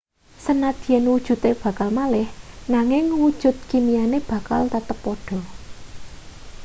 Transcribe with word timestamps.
sanadyan 0.45 1.05
wujude 1.13 1.49
bakal 1.63 1.89
malih 1.99 2.27
nanging 2.73 3.05
wujud 3.21 3.55
kimiane 3.69 4.19
bakal 4.31 4.61
tetep 4.73 4.97
padha 5.05 5.39